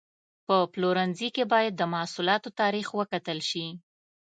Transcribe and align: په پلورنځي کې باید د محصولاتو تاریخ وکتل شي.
په 0.47 0.55
پلورنځي 0.73 1.29
کې 1.35 1.43
باید 1.53 1.73
د 1.77 1.83
محصولاتو 1.93 2.49
تاریخ 2.61 2.87
وکتل 2.99 3.39
شي. 3.49 3.67